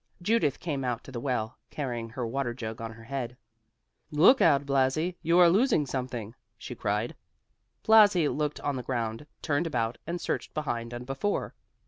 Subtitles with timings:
[0.19, 3.37] Judith came out to the well, carrying her water jug on her head.
[4.09, 7.15] "Look out, Blasi, you are losing something," she cried.
[7.83, 11.53] Blasi looked on the ground, turned about, and searched behind and before.